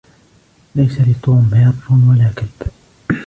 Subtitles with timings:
[0.75, 2.71] ليس لتوم هرّ ولا كلب.